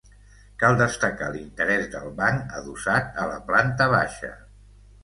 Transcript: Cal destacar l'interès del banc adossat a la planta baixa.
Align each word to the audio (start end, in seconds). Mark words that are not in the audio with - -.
Cal 0.63 0.77
destacar 0.79 1.27
l'interès 1.35 1.85
del 1.97 2.09
banc 2.23 2.57
adossat 2.63 3.23
a 3.27 3.31
la 3.35 3.41
planta 3.53 3.93
baixa. 3.99 4.35